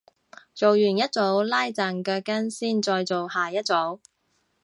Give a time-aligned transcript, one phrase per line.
[0.55, 3.99] 做完一組拉陣腳筋先再做下一組